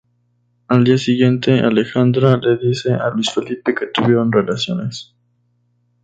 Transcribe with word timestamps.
Al 0.67 0.83
día 0.83 0.97
siguiente, 0.97 1.59
Alejandra 1.59 2.35
le 2.37 2.57
dice 2.57 2.91
a 2.95 3.11
Luis 3.11 3.29
Felipe 3.31 3.75
que 3.75 3.85
tuvieron 3.85 4.31
relaciones. 4.31 5.13